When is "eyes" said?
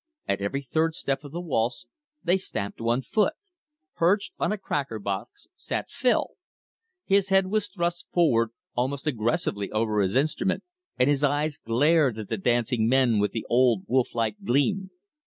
11.23-11.59